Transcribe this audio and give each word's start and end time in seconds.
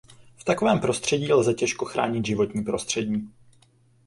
V 0.37 0.43
takovém 0.43 0.79
prostředí 0.79 1.33
lze 1.33 1.53
těžko 1.53 1.85
chránit 1.85 2.25
životní 2.25 2.63
prostředí. 2.63 3.29